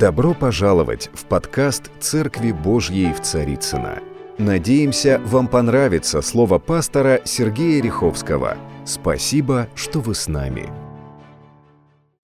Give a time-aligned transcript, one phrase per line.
[0.00, 3.98] Добро пожаловать в подкаст «Церкви Божьей в Царицына.
[4.38, 8.56] Надеемся, вам понравится слово пастора Сергея Риховского.
[8.86, 10.70] Спасибо, что вы с нами.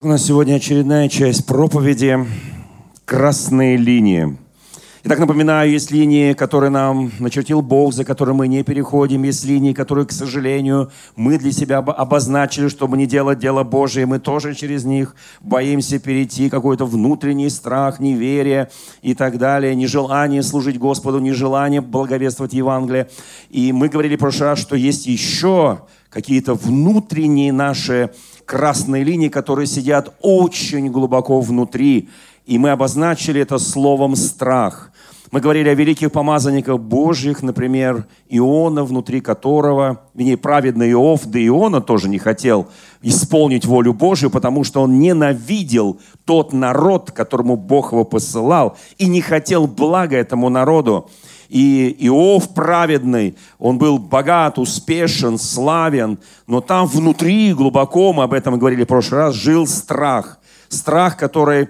[0.01, 2.17] У нас сегодня очередная часть проповеди
[3.05, 4.39] «Красные линии».
[5.09, 9.23] Итак, напоминаю, есть линии, которые нам начертил Бог, за которые мы не переходим.
[9.23, 14.05] Есть линии, которые, к сожалению, мы для себя обозначили, чтобы не делать дело Божие.
[14.05, 16.49] Мы тоже через них боимся перейти.
[16.49, 18.69] Какой-то внутренний страх, неверие
[19.01, 19.75] и так далее.
[19.75, 23.07] Нежелание служить Господу, нежелание благовествовать Евангелие.
[23.49, 28.11] И мы говорили в прошлый раз, что есть еще какие-то внутренние наши
[28.45, 32.09] красные линии, которые сидят очень глубоко внутри.
[32.47, 34.91] И мы обозначили это словом «страх».
[35.29, 41.81] Мы говорили о великих помазанниках Божьих, например, Иона, внутри которого, вернее, праведный Иов, да Иона
[41.81, 42.69] тоже не хотел
[43.01, 49.19] исполнить волю Божию, потому что он ненавидел тот народ, которому Бог его посылал, и не
[49.19, 51.09] хотел блага этому народу.
[51.49, 58.57] И Иов праведный, он был богат, успешен, славен, но там внутри, глубоко, мы об этом
[58.57, 60.39] говорили в прошлый раз, жил страх.
[60.69, 61.67] Страх, который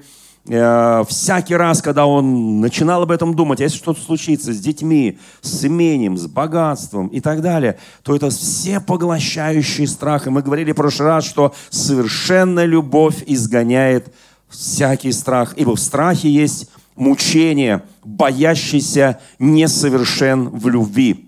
[0.49, 5.19] Э, всякий раз, когда он начинал об этом думать, а если что-то случится с детьми,
[5.41, 10.27] с имением, с богатством и так далее, то это все поглощающий страх.
[10.27, 14.13] И мы говорили в прошлый раз, что совершенная любовь изгоняет
[14.47, 21.26] всякий страх, ибо в страхе есть мучение, боящийся несовершен в любви.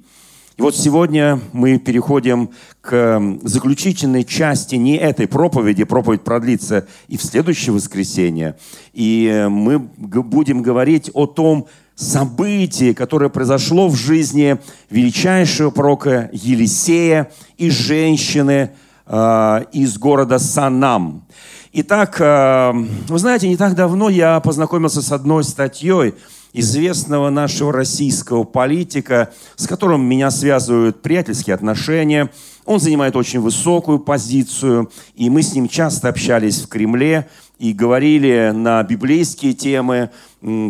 [0.59, 2.49] И вот сегодня мы переходим
[2.81, 8.57] к заключительной части не этой проповеди, проповедь продлится и в следующее воскресенье.
[8.91, 14.57] И мы будем говорить о том событии, которое произошло в жизни
[14.89, 18.71] величайшего пророка Елисея и женщины
[19.05, 21.25] э, из города Санам.
[21.71, 22.71] Итак, э,
[23.07, 26.15] вы знаете, не так давно я познакомился с одной статьей–
[26.53, 32.29] известного нашего российского политика, с которым меня связывают приятельские отношения.
[32.65, 38.51] Он занимает очень высокую позицию, и мы с ним часто общались в Кремле и говорили
[38.53, 40.11] на библейские темы,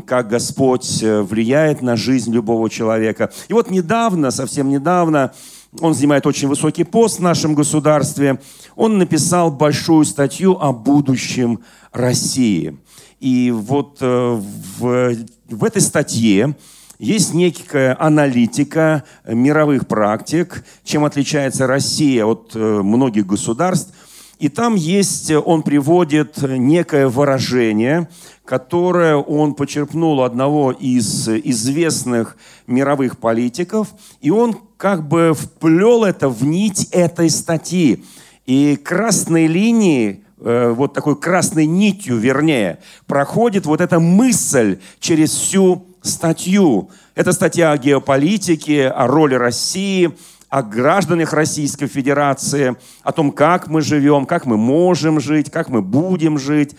[0.07, 3.31] как Господь э, влияет на жизнь любого человека.
[3.47, 5.31] И вот недавно, совсем недавно,
[5.79, 8.39] он занимает очень высокий пост в нашем государстве,
[8.75, 11.59] он написал большую статью о будущем
[11.91, 12.77] России.
[13.19, 14.41] И вот э,
[14.79, 15.15] в
[15.49, 16.55] в этой статье
[16.99, 23.93] есть некая аналитика мировых практик, чем отличается Россия от э, многих государств.
[24.39, 28.09] И там есть, он приводит некое выражение,
[28.45, 33.89] которое он почерпнул одного из известных мировых политиков,
[34.21, 38.03] и он как бы вплел это в нить этой статьи.
[38.45, 45.85] И красные линии Э, вот такой красной нитью, вернее, проходит вот эта мысль через всю
[46.01, 46.91] статью.
[47.13, 50.11] Это статья о геополитике, о роли России,
[50.49, 55.81] о гражданах Российской Федерации, о том, как мы живем, как мы можем жить, как мы
[55.81, 56.75] будем жить.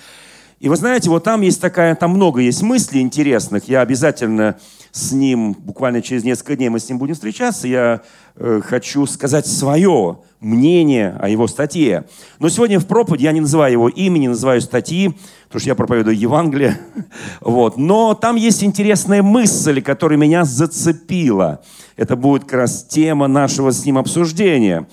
[0.58, 3.69] И вы знаете, вот там есть такая, там много есть мыслей интересных.
[3.69, 4.58] Я обязательно
[4.92, 7.69] с ним, буквально через несколько дней мы с ним будем встречаться.
[7.69, 8.03] Я
[8.36, 12.06] э, хочу сказать свое мнение о его статье.
[12.38, 15.14] Но сегодня в проповеди я не называю его имени, называю статьи,
[15.44, 16.78] потому что я проповедую Евангелие.
[17.40, 17.76] Вот.
[17.76, 21.62] Но там есть интересная мысль, которая меня зацепила.
[21.96, 24.86] Это будет как раз тема нашего с ним обсуждения.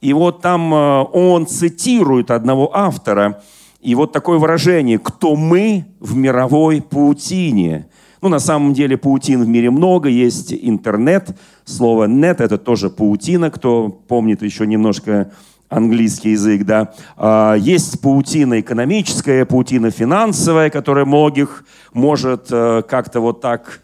[0.00, 3.42] И вот там э, он цитирует одного автора,
[3.80, 7.88] и вот такое выражение «кто мы в мировой паутине».
[8.24, 11.36] Ну, на самом деле паутин в мире много, есть интернет.
[11.66, 15.30] Слово «нет»— это тоже паутина, кто помнит еще немножко
[15.68, 16.94] английский язык, да.
[17.18, 23.82] А, есть паутина экономическая, паутина финансовая, которая многих может э, как-то вот так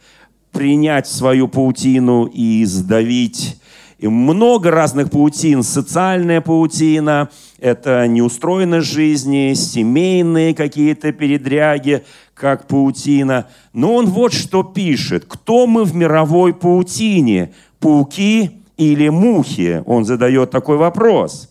[0.52, 3.60] принять свою паутину и сдавить.
[3.98, 5.62] И много разных паутин.
[5.62, 7.28] Социальная паутина,
[7.58, 12.04] это неустроенность жизни, семейные какие-то передряги,
[12.40, 13.46] как паутина.
[13.72, 15.26] Но он вот что пишет.
[15.28, 17.52] Кто мы в мировой паутине?
[17.78, 19.82] Пауки или мухи?
[19.86, 21.50] Он задает такой вопрос.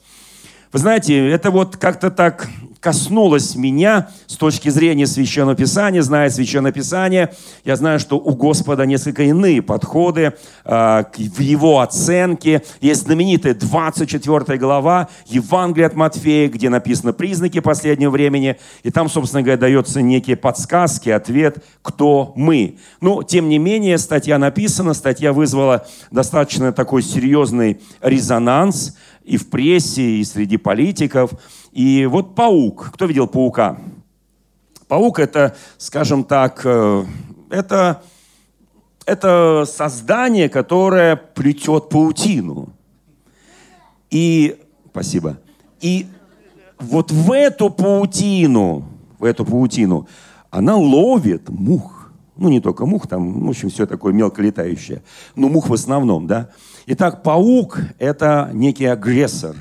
[0.73, 6.71] Вы знаете, это вот как-то так коснулось меня с точки зрения Священного Писания, зная Священное
[6.71, 7.33] Писание,
[7.65, 10.33] я знаю, что у Господа несколько иные подходы
[10.63, 12.63] э, в Его оценке.
[12.79, 19.43] Есть знаменитая 24 глава Евангелия от Матфея, где написано признаки последнего времени, и там, собственно
[19.43, 22.77] говоря, дается некие подсказки, ответ, кто мы.
[23.01, 28.95] Но, тем не менее, статья написана, статья вызвала достаточно такой серьезный резонанс
[29.25, 31.31] и в прессе, и среди политиков–
[31.71, 32.91] и вот паук.
[32.93, 33.77] Кто видел паука?
[34.87, 37.05] Паук это, скажем так, э,
[37.49, 38.01] это,
[39.05, 42.69] это создание, которое плетет паутину.
[44.09, 45.37] И, спасибо,
[45.79, 46.07] и
[46.79, 48.85] вот в эту паутину,
[49.19, 50.07] в эту паутину,
[50.49, 52.11] она ловит мух.
[52.35, 55.03] Ну, не только мух, там, в общем, все такое мелколетающее.
[55.35, 56.49] Но мух в основном, да.
[56.85, 59.55] Итак, паук– это некий агрессор,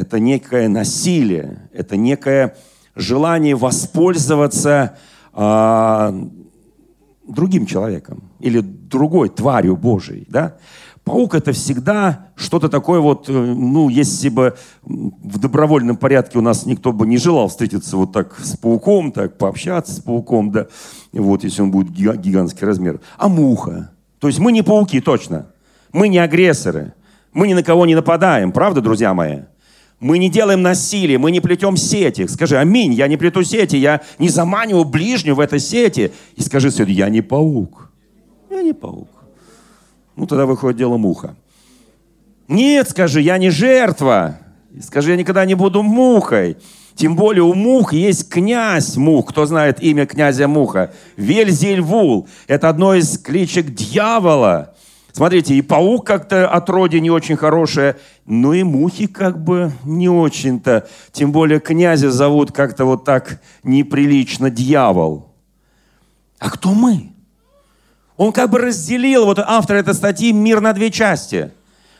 [0.00, 2.56] это некое насилие, это некое
[2.96, 4.96] желание воспользоваться
[5.32, 6.14] а,
[7.28, 10.56] другим человеком или другой тварью Божией, да?
[11.04, 16.66] Паук это всегда что-то такое вот, э, ну, если бы в добровольном порядке у нас
[16.66, 20.66] никто бы не желал встретиться вот так с пауком, так пообщаться с пауком, да,
[21.12, 23.00] вот, если он будет гигантский размер.
[23.16, 23.92] А муха.
[24.18, 25.46] То есть мы не пауки, точно.
[25.92, 26.92] Мы не агрессоры.
[27.32, 29.40] Мы ни на кого не нападаем, правда, друзья мои?
[30.00, 32.26] Мы не делаем насилие, мы не плетем сети.
[32.26, 36.10] Скажи, аминь, я не плету сети, я не заманиваю ближнего в этой сети.
[36.36, 37.90] И скажи себе, я не паук.
[38.50, 39.08] Я не паук.
[40.16, 41.36] Ну, тогда выходит дело муха.
[42.48, 44.38] Нет, скажи, я не жертва.
[44.82, 46.56] Скажи, я никогда не буду мухой.
[46.94, 49.28] Тем более у мух есть князь мух.
[49.28, 50.92] Кто знает имя князя муха?
[51.16, 52.26] Вельзельвул.
[52.46, 54.74] Это одно из кличек дьявола.
[55.12, 57.96] Смотрите, и паук как-то отродье не очень хорошее,
[58.26, 60.88] но и мухи как бы не очень-то.
[61.12, 65.34] Тем более князя зовут как-то вот так неприлично дьявол.
[66.38, 67.12] А кто мы?
[68.16, 71.52] Он как бы разделил, вот автор этой статьи, мир на две части.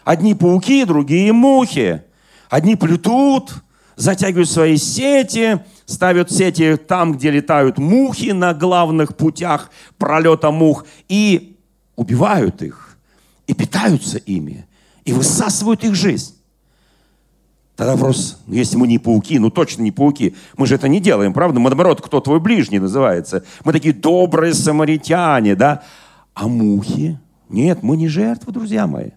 [0.04, 2.02] Одни пауки, другие мухи.
[2.48, 3.54] Одни плетут,
[3.96, 11.56] затягивают свои сети, ставят сети там, где летают мухи на главных путях пролета мух и
[11.96, 12.89] убивают их,
[13.50, 14.64] и питаются ими,
[15.04, 16.36] и высасывают их жизнь.
[17.74, 21.00] Тогда вопрос, ну если мы не пауки, ну точно не пауки, мы же это не
[21.00, 21.58] делаем, правда?
[21.58, 23.44] Мы наоборот, кто твой ближний называется.
[23.64, 25.82] Мы такие добрые самаритяне, да?
[26.32, 27.18] А мухи?
[27.48, 29.10] Нет, мы не жертвы, друзья мои.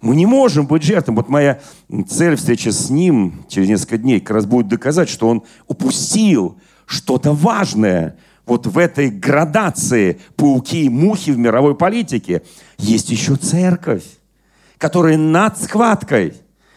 [0.00, 1.16] Мы не можем быть жертвой.
[1.16, 1.60] Вот моя
[2.08, 6.56] цель встречи с ним через несколько дней как раз будет доказать, что он упустил
[6.86, 8.16] что-то важное
[8.46, 12.42] вот в этой градации пауки и мухи в мировой политике.
[12.84, 14.04] Есть еще церковь,
[14.78, 16.34] которая над схваткой,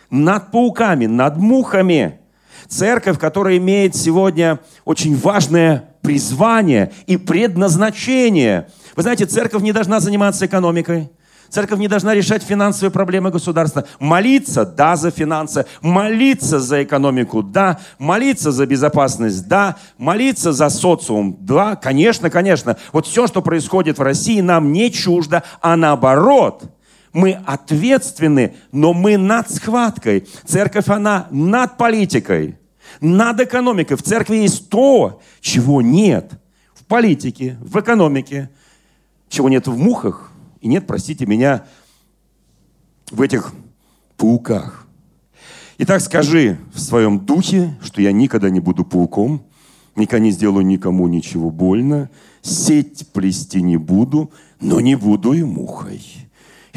[0.10, 2.20] над пауками, над мухами.
[2.68, 8.68] Церковь, которая имеет сегодня очень важное призвание и предназначение–
[8.98, 11.12] вы знаете, церковь не должна заниматься экономикой.
[11.50, 13.86] Церковь не должна решать финансовые проблемы государства.
[14.00, 15.66] Молиться, да, за финансы.
[15.82, 17.80] Молиться за экономику, да.
[18.00, 19.78] Молиться за безопасность, да.
[19.98, 21.76] Молиться за социум, да.
[21.76, 22.78] Конечно, конечно.
[22.92, 26.64] Вот все, что происходит в России, нам не чуждо, а наоборот.
[27.14, 30.28] Мы ответственны, но мы над схваткой.
[30.46, 32.58] Церковь, она над политикой,
[33.02, 33.96] над экономикой.
[33.96, 36.32] В церкви есть то, чего нет
[36.76, 38.50] в политике, в экономике,
[39.30, 40.27] чего нет в мухах,
[40.62, 41.66] и нет, простите меня,
[43.12, 43.54] в этих
[44.18, 44.88] пауках.
[45.78, 49.44] Итак, скажи в своем духе, что я никогда не буду пауком,
[49.96, 52.10] никогда не сделаю никому ничего больно,
[52.42, 56.02] сеть плести не буду, но не буду и мухой.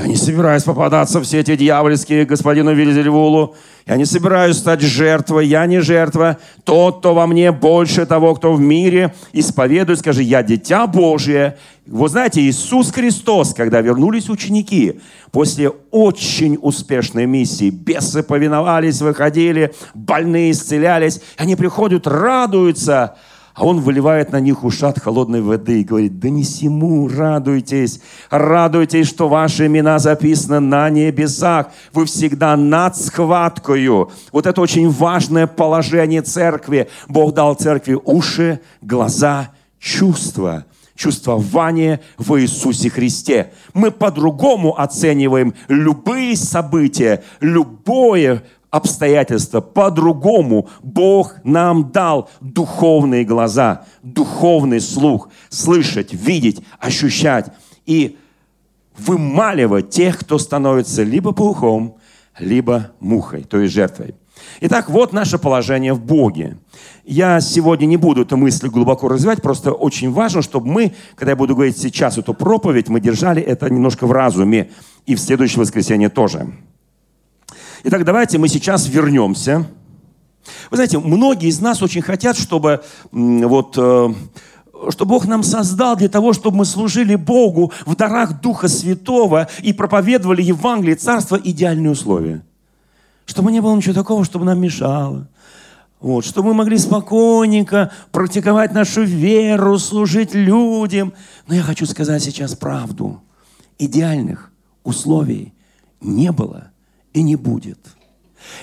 [0.01, 3.55] Я не собираюсь попадаться в все эти дьявольские господину Вильзельвулу.
[3.87, 6.39] Я не собираюсь стать жертвой, я не жертва.
[6.65, 11.59] Тот, кто во мне больше того, кто в мире, исповедуй, скажи, я дитя Божие.
[11.87, 15.01] Вы знаете, Иисус Христос, когда вернулись ученики,
[15.33, 23.17] после очень успешной миссии, бесы повиновались, выходили, больные исцелялись, они приходят, радуются–
[23.55, 29.09] а он выливает на них ушат холодной воды и говорит, да не сему радуйтесь, радуйтесь,
[29.09, 31.69] что ваши имена записаны на небесах.
[31.93, 34.11] Вы всегда над схваткою.
[34.33, 36.89] Вот это очень важное положение церкви.
[37.09, 40.65] Бог дал церкви уши, глаза, чувства
[41.01, 43.55] чувствование в Иисусе Христе.
[43.73, 55.29] Мы по-другому оцениваем любые события, любое обстоятельства, по-другому Бог нам дал духовные глаза, духовный слух,
[55.49, 57.53] слышать, видеть, ощущать
[57.87, 58.17] и
[58.97, 61.97] вымаливать тех, кто становится либо пауком,
[62.39, 64.15] либо мухой, то есть жертвой.
[64.61, 66.57] Итак, вот наше положение в Боге.
[67.05, 71.37] Я сегодня не буду эту мысль глубоко развивать, просто очень важно, чтобы мы, когда я
[71.37, 74.71] буду говорить сейчас эту проповедь, мы держали это немножко в разуме
[75.07, 76.53] и в следующее воскресенье тоже.
[77.83, 79.67] Итак, давайте мы сейчас вернемся.
[80.71, 84.09] Вы знаете, многие из нас очень хотят, чтобы вот э,
[84.91, 89.73] что Бог нам создал для того, чтобы мы служили Богу в дарах Духа Святого и
[89.73, 92.45] проповедовали Евангелие, Царство, идеальные условия.
[93.25, 95.29] Чтобы не было ничего такого, чтобы нам мешало.
[96.01, 101.15] Вот, чтобы мы могли спокойненько практиковать нашу веру, служить людям.
[101.47, 103.23] Но я хочу сказать сейчас правду.
[103.79, 104.51] Идеальных
[104.83, 105.55] условий
[106.01, 106.70] не было
[107.13, 107.79] и не будет.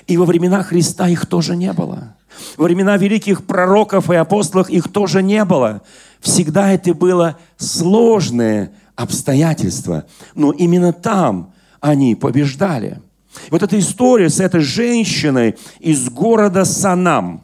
[0.07, 2.15] И во времена Христа их тоже не было.
[2.55, 5.81] Во времена великих пророков и апостолов их тоже не было.
[6.19, 10.05] Всегда это было сложные обстоятельства.
[10.35, 13.01] Но именно там они побеждали.
[13.49, 17.43] Вот эта история с этой женщиной из города Санам.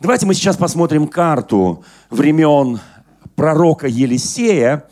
[0.00, 2.80] Давайте мы сейчас посмотрим карту времен
[3.36, 4.84] пророка Елисея.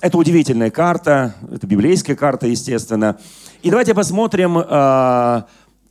[0.00, 3.18] Это удивительная карта, это библейская карта, естественно.
[3.62, 5.42] И давайте посмотрим, э,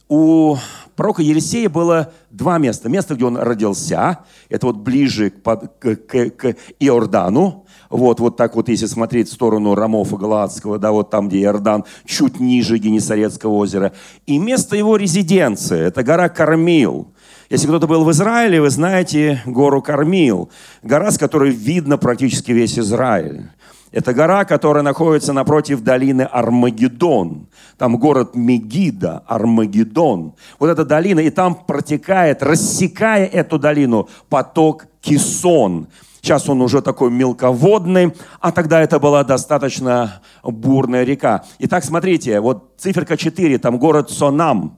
[0.08, 0.58] у
[0.96, 2.90] пророка Елисея было два места.
[2.90, 8.56] Место, где он родился, это вот ближе к, к, к, к Иордану, вот, вот так
[8.56, 13.54] вот, если смотреть в сторону Рамофа Галаадского, да, вот там, где Иордан, чуть ниже Генесарецкого
[13.54, 13.94] озера.
[14.26, 17.14] И место его резиденции– это гора Кармил.
[17.52, 20.50] Если кто-то был в Израиле, вы знаете гору Кармил.
[20.82, 23.50] Гора, с которой видно практически весь Израиль.
[23.92, 27.48] Это гора, которая находится напротив долины Армагеддон.
[27.78, 30.34] Там город Мегида, Армагеддон.
[30.60, 35.88] Вот эта долина, и там протекает, рассекая эту долину, поток Кисон.
[36.22, 41.46] Сейчас он уже такой мелководный, а тогда это была достаточно бурная река.
[41.60, 44.78] Итак, смотрите, вот циферка 4, там город Сонам.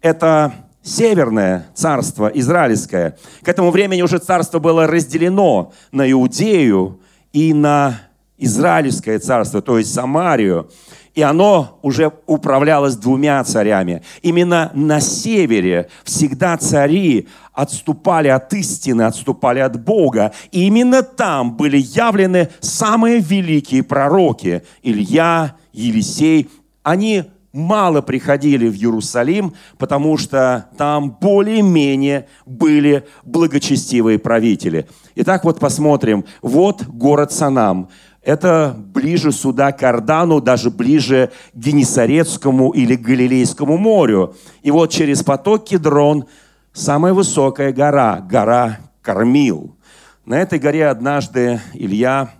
[0.00, 3.18] Это северное царство израильское.
[3.42, 7.00] К этому времени уже царство было разделено на Иудею
[7.32, 7.98] и на
[8.38, 10.70] Израильское царство, то есть Самарию.
[11.14, 14.02] И оно уже управлялось двумя царями.
[14.20, 20.32] Именно на севере всегда цари отступали от истины, отступали от Бога.
[20.52, 24.62] И именно там были явлены самые великие пророки.
[24.82, 26.50] Илья, Елисей.
[26.82, 27.24] Они
[27.56, 34.86] мало приходили в Иерусалим, потому что там более-менее были благочестивые правители.
[35.14, 36.26] Итак, вот посмотрим.
[36.42, 37.88] Вот город Санам.
[38.26, 44.34] Это ближе сюда к Ордану, даже ближе к Генесарецкому или Галилейскому морю.
[44.62, 46.26] И вот через поток Кедрон
[46.72, 49.76] самая высокая гора, гора Кормил.
[50.24, 52.30] На этой горе однажды Илья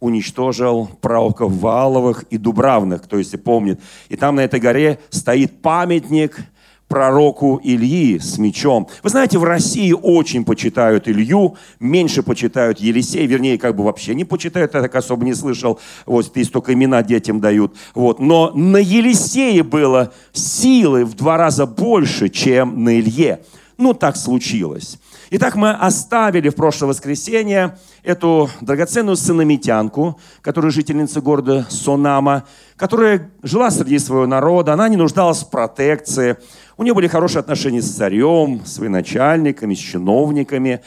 [0.00, 3.80] уничтожил правков Валовых и Дубравных, кто если помнит.
[4.10, 6.36] И там на этой горе стоит памятник–
[6.92, 8.86] пророку Ильи с мечом.
[9.02, 14.26] Вы знаете, в России очень почитают Илью, меньше почитают Елисей, вернее, как бы вообще не
[14.26, 15.80] почитают, я так особо не слышал.
[16.04, 17.74] Вот здесь только имена детям дают.
[17.94, 18.20] Вот.
[18.20, 23.40] Но на Елисее было силы в два раза больше, чем на Илье.
[23.78, 24.98] Ну, так случилось.
[25.30, 32.44] Итак, мы оставили в прошлое воскресенье эту драгоценную сыномитянку, которая жительница города Сонама,
[32.76, 36.36] которая жила среди своего народа, она не нуждалась в протекции,
[36.82, 40.80] у нее были хорошие отношения с царем, с военачальниками, с чиновниками.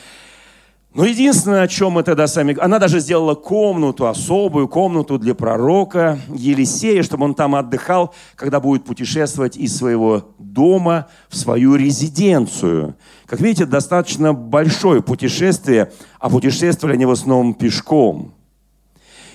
[0.94, 2.58] Но единственное, о чем мы тогда сами...
[2.60, 8.84] Она даже сделала комнату, особую комнату для пророка Елисея, чтобы он там отдыхал, когда будет
[8.84, 12.96] путешествовать из своего дома в свою резиденцию.
[13.26, 18.34] Как видите, достаточно большое путешествие, а путешествовали они в основном пешком.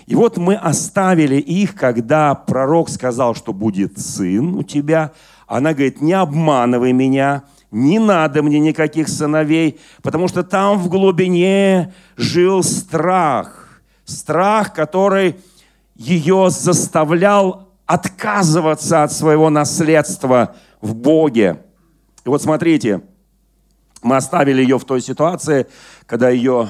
[0.07, 5.13] И вот мы оставили их, когда пророк сказал, что будет сын у тебя.
[5.51, 7.43] Она говорит, не обманывай меня,
[7.73, 13.83] не надо мне никаких сыновей, потому что там в глубине жил страх.
[14.05, 15.41] Страх, который
[15.97, 21.65] ее заставлял отказываться от своего наследства в Боге.
[22.25, 23.01] И вот смотрите,
[24.03, 25.67] мы оставили ее в той ситуации,
[26.07, 26.69] когда ее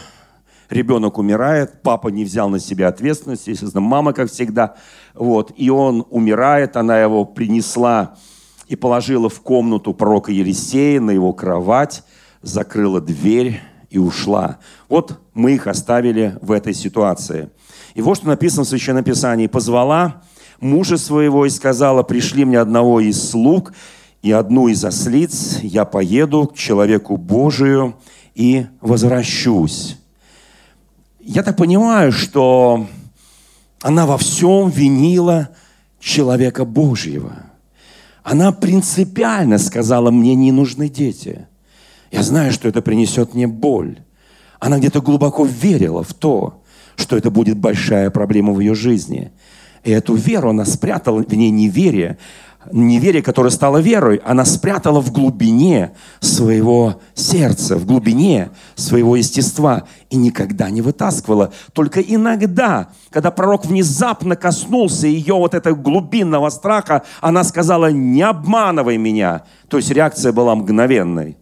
[0.70, 4.76] ребенок умирает, папа не взял на себя ответственность, естественно, мама, как всегда,
[5.12, 8.16] вот, и он умирает, она его принесла
[8.70, 12.04] и положила в комнату пророка Елисея на его кровать,
[12.40, 13.60] закрыла дверь
[13.90, 14.58] и ушла.
[14.88, 17.50] Вот мы их оставили в этой ситуации.
[17.94, 19.48] И вот что написано в Священном Писании.
[19.48, 20.22] «Позвала
[20.60, 23.72] мужа своего и сказала, пришли мне одного из слуг,
[24.22, 27.96] и одну из ослиц я поеду к человеку Божию
[28.36, 29.98] и возвращусь.
[31.18, 32.86] Я так понимаю, что
[33.82, 35.48] она во всем винила
[35.98, 37.49] человека Божьего.
[38.22, 41.46] Она принципиально сказала, мне не нужны дети.
[42.10, 43.98] Я знаю, что это принесет мне боль.
[44.58, 46.62] Она где-то глубоко верила в то,
[46.96, 49.32] что это будет большая проблема в ее жизни.
[49.84, 52.18] И эту веру она спрятала, в ней неверие,
[52.70, 60.16] неверие, которое стало верой, она спрятала в глубине своего сердца, в глубине своего естества и
[60.16, 61.52] никогда не вытаскивала.
[61.72, 68.98] Только иногда, когда пророк внезапно коснулся ее вот этого глубинного страха, она сказала, не обманывай
[68.98, 69.44] меня.
[69.68, 71.38] То есть реакция была мгновенной.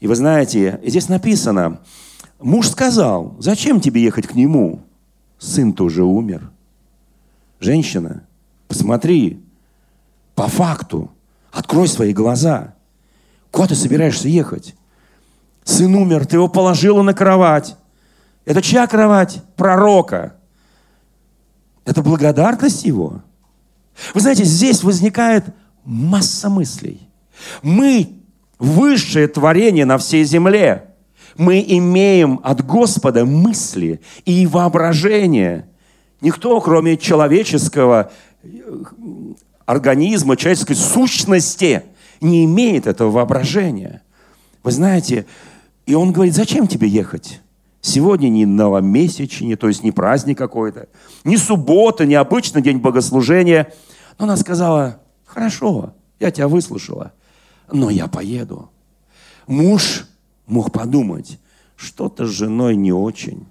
[0.00, 1.80] И вы знаете, здесь написано,
[2.40, 4.80] муж сказал, зачем тебе ехать к нему?
[5.38, 6.50] Сын-то уже умер.
[7.60, 8.26] Женщина,
[8.68, 9.45] посмотри,
[10.36, 11.10] по факту,
[11.50, 12.74] открой свои глаза.
[13.50, 14.76] Куда ты собираешься ехать?
[15.64, 17.74] Сын умер, ты его положила на кровать.
[18.44, 19.42] Это чья кровать?
[19.56, 20.36] Пророка.
[21.84, 23.22] Это благодарность его.
[24.12, 25.46] Вы знаете, здесь возникает
[25.84, 27.08] масса мыслей.
[27.62, 28.20] Мы
[28.58, 30.94] высшее творение на всей земле.
[31.38, 35.66] Мы имеем от Господа мысли и воображение.
[36.20, 38.12] Никто, кроме человеческого
[39.66, 41.82] организма, человеческой сущности,
[42.20, 44.02] не имеет этого воображения.
[44.62, 45.26] Вы знаете,
[45.84, 47.40] и он говорит, зачем тебе ехать?
[47.82, 50.88] Сегодня не новомесячие, то есть не праздник какой-то,
[51.24, 53.72] не суббота, не обычный день богослужения.
[54.18, 57.12] Но она сказала, хорошо, я тебя выслушала,
[57.70, 58.70] но я поеду.
[59.46, 60.06] Муж
[60.46, 61.38] мог подумать,
[61.76, 63.46] что-то с женой не очень.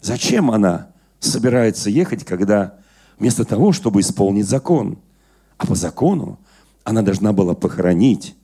[0.00, 2.74] Зачем она собирается ехать, когда
[3.18, 4.98] вместо того, чтобы исполнить закон,
[5.58, 6.38] а по закону
[6.84, 8.36] она должна была похоронить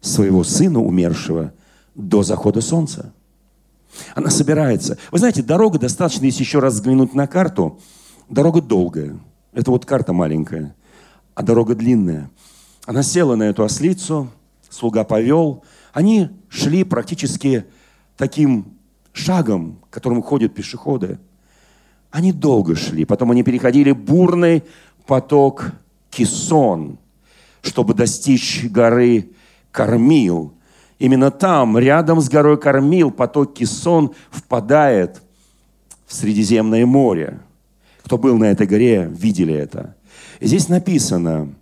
[0.00, 1.52] своего сына умершего
[1.94, 3.12] до захода солнца.
[4.14, 4.98] Она собирается.
[5.10, 7.78] Вы знаете, дорога достаточно, если еще раз взглянуть на карту,
[8.28, 9.18] дорога долгая.
[9.52, 10.74] Это вот карта маленькая,
[11.34, 12.30] а дорога длинная.
[12.86, 14.30] Она села на эту ослицу,
[14.68, 15.64] слуга повел.
[15.92, 17.66] Они шли практически
[18.16, 18.78] таким
[19.12, 21.18] шагом, которым ходят пешеходы.
[22.10, 24.64] Они долго шли, потом они переходили бурный
[25.06, 25.72] поток
[26.10, 26.98] Кисон,
[27.62, 29.30] чтобы достичь горы
[29.70, 30.52] Кормил.
[30.98, 35.22] Именно там, рядом с горой Кормил, поток Кисон впадает
[36.06, 37.40] в Средиземное море.
[38.02, 39.94] Кто был на этой горе, видели это.
[40.40, 41.54] И здесь написано,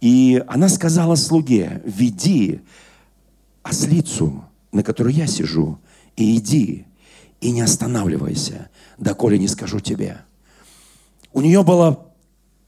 [0.00, 2.60] и она сказала слуге, веди
[3.62, 5.78] ослицу, на которой я сижу,
[6.16, 6.86] и иди,
[7.40, 8.68] и не останавливайся,
[8.98, 10.18] доколе не скажу тебе.
[11.32, 12.06] У нее было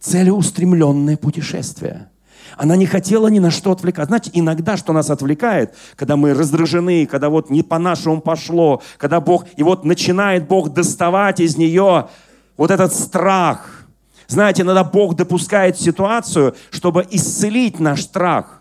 [0.00, 2.08] целеустремленное путешествие.
[2.56, 4.08] Она не хотела ни на что отвлекаться.
[4.08, 9.46] Знаете, иногда что нас отвлекает, когда мы раздражены, когда вот не по-нашему пошло, когда Бог,
[9.56, 12.08] и вот начинает Бог доставать из нее
[12.56, 13.86] вот этот страх.
[14.26, 18.57] Знаете, иногда Бог допускает ситуацию, чтобы исцелить наш страх.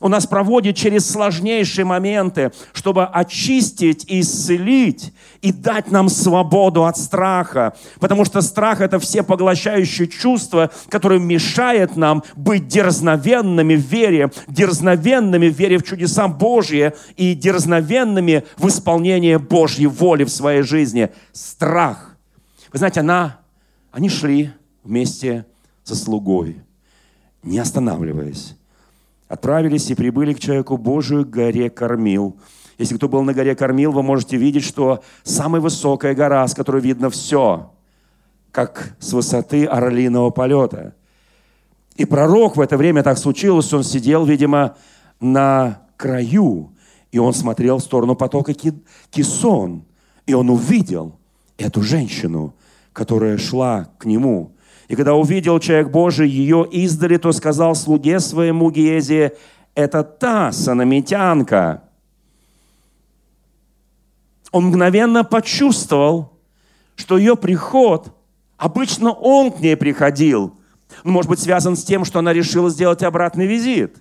[0.00, 6.96] Он нас проводит через сложнейшие моменты, чтобы очистить и исцелить и дать нам свободу от
[6.96, 7.74] страха.
[8.00, 15.48] Потому что страх– это все поглощающее чувство, которое мешает нам быть дерзновенными в вере, дерзновенными
[15.48, 21.10] в вере в чудеса Божьи и дерзновенными в исполнении Божьей воли в своей жизни.
[21.32, 22.16] Страх.
[22.72, 23.40] Вы знаете, она,
[23.92, 24.50] они шли
[24.82, 25.46] вместе
[25.82, 26.56] со слугой,
[27.42, 28.56] не останавливаясь
[29.28, 32.36] отправились и прибыли к человеку Божию горе Кормил.
[32.78, 36.82] Если кто был на горе Кормил, вы можете видеть, что самая высокая гора, с которой
[36.82, 37.72] видно все,
[38.50, 40.94] как с высоты орлиного полета.
[41.96, 44.76] И пророк в это время так случилось, он сидел, видимо,
[45.20, 46.72] на краю,
[47.12, 48.52] и он смотрел в сторону потока
[49.10, 49.84] Кисон,
[50.26, 51.18] и он увидел
[51.56, 52.54] эту женщину,
[52.92, 54.52] которая шла к нему.
[54.88, 59.34] И когда увидел человек Божий ее издали, то сказал слуге своему Гезе,
[59.74, 61.82] это та санамитянка.
[64.52, 66.32] Он мгновенно почувствовал,
[66.96, 68.14] что ее приход,
[68.56, 70.54] обычно он к ней приходил,
[71.02, 73.96] может быть, связан с тем, что она решила сделать обратный визит.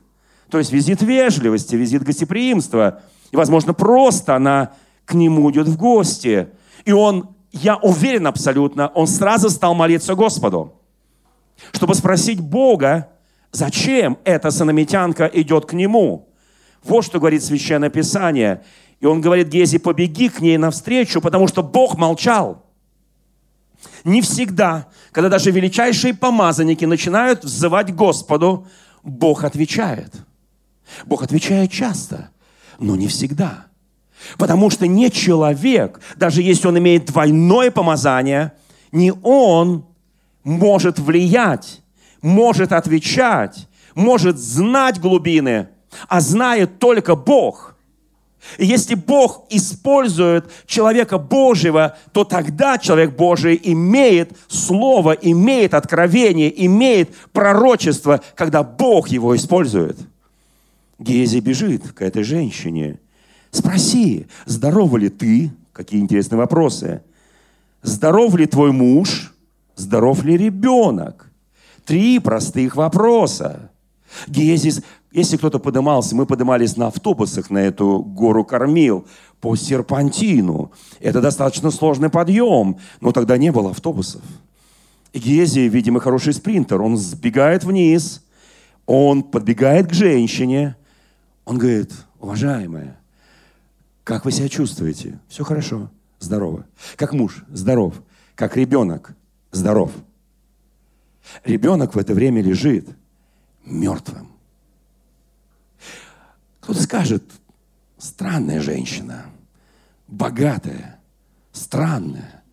[0.50, 3.02] То есть визит вежливости, визит гостеприимства.
[3.32, 4.74] И, возможно, просто она
[5.06, 6.50] к нему идет в гости.
[6.86, 10.73] И он я уверен абсолютно, он сразу стал молиться Господу,
[11.71, 13.09] чтобы спросить Бога,
[13.51, 16.27] зачем эта санамитянка идет к нему.
[16.83, 18.63] Вот что говорит Священное Писание.
[18.99, 22.65] И он говорит, Гези, побеги к ней навстречу, потому что Бог молчал.
[24.03, 28.67] Не всегда, когда даже величайшие помазанники начинают взывать Господу,
[29.03, 30.13] Бог отвечает.
[31.05, 32.29] Бог отвечает часто,
[32.79, 33.67] но не всегда.
[34.38, 38.53] Потому что не человек, даже если он имеет двойное помазание,
[38.91, 39.86] не он
[40.43, 41.81] может влиять,
[42.21, 45.69] может отвечать, может знать глубины,
[46.07, 47.75] а знает только Бог.
[48.57, 57.15] И если Бог использует человека Божьего, то тогда человек Божий имеет слово, имеет откровение, имеет
[57.31, 59.97] пророчество, когда Бог его использует.
[60.99, 62.99] Гези бежит к этой женщине–
[63.53, 65.51] Спроси, здорова ли ты?
[65.73, 67.03] Какие интересные вопросы.
[67.83, 69.31] Здоров ли твой муж?
[69.75, 71.31] Здоров ли ребенок?
[71.85, 73.69] Три простых вопроса.
[74.27, 79.05] Гезис, Если кто-то подымался, мы поднимались на автобусах на эту гору Кормил
[79.39, 80.71] по серпантину.
[80.99, 84.23] Это достаточно сложный подъем, но тогда не было автобусов.
[85.13, 86.81] Гези, видимо, хороший спринтер.
[86.81, 88.23] Он сбегает вниз,
[88.87, 90.75] он подбегает к женщине.
[91.45, 92.97] Он говорит, уважаемая,
[94.03, 95.19] как вы себя чувствуете?
[95.27, 95.89] Все хорошо,
[96.19, 96.65] здорово.
[96.95, 98.01] Как муж, здоров.
[98.35, 99.15] Как ребенок,
[99.51, 99.91] здоров.
[101.43, 102.87] Ребенок в это время лежит
[103.65, 104.29] мертвым.
[106.59, 107.23] Кто-то скажет,
[107.97, 109.25] странная женщина,
[110.07, 110.99] богатая,
[111.51, 112.43] странная,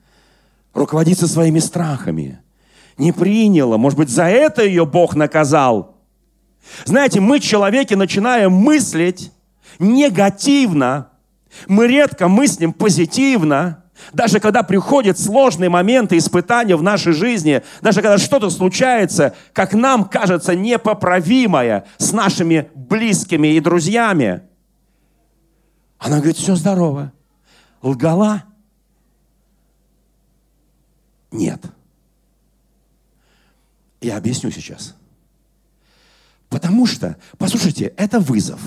[0.74, 2.40] руководится своими страхами,
[2.96, 5.96] не приняла, может быть, за это ее Бог наказал.
[6.84, 9.32] Знаете, мы, человеки, начинаем мыслить
[9.78, 11.09] негативно,
[11.66, 18.18] мы редко мыслим позитивно, даже когда приходят сложные моменты, испытания в нашей жизни, даже когда
[18.18, 24.42] что-то случается, как нам кажется, непоправимое с нашими близкими и друзьями,
[25.98, 27.12] она говорит, все здорово.
[27.82, 28.44] Лгала?
[31.30, 31.62] Нет.
[34.00, 34.96] Я объясню сейчас.
[36.48, 38.60] Потому что, послушайте, это вызов.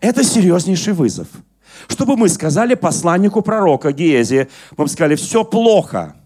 [0.00, 1.28] Это серьезнейший вызов–
[1.88, 6.16] чтобы мы сказали посланнику пророка Гиези, мы бы сказали, все плохо.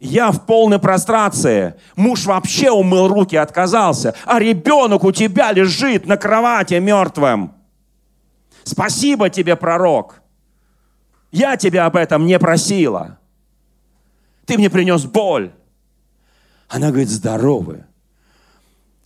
[0.00, 1.74] Я в полной прострации.
[1.94, 4.14] Муж вообще умыл руки, отказался.
[4.24, 7.52] А ребенок у тебя лежит на кровати мертвым.
[8.64, 10.22] Спасибо тебе, пророк.
[11.30, 13.18] Я тебя об этом не просила.
[14.46, 15.52] Ты мне принес боль.
[16.68, 17.84] Она говорит, здоровы.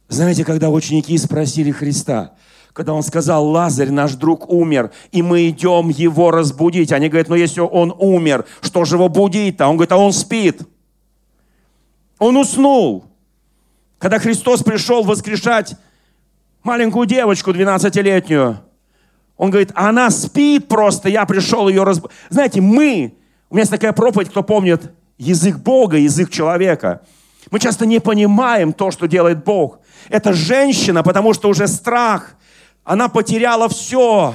[0.08, 2.34] Знаете, когда ученики спросили Христа,
[2.74, 6.92] когда он сказал, Лазарь, наш друг, умер, и мы идем его разбудить.
[6.92, 9.68] Они говорят, ну если он умер, что же его будить-то?
[9.68, 10.60] Он говорит, а он спит.
[12.18, 13.04] Он уснул.
[13.98, 15.76] Когда Христос пришел воскрешать
[16.64, 18.58] маленькую девочку 12-летнюю,
[19.36, 22.16] он говорит, она спит просто, я пришел ее разбудить.
[22.28, 23.14] Знаете, мы,
[23.50, 27.02] у меня есть такая проповедь, кто помнит, язык Бога, язык человека.
[27.52, 29.78] Мы часто не понимаем то, что делает Бог.
[30.08, 32.34] Это женщина, потому что уже страх–
[32.84, 34.34] она потеряла все.